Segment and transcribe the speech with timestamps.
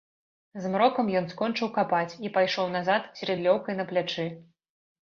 [0.63, 4.29] Змрокам ён скончыў капаць і пайшоў назад з рыдлёўкай на плячы.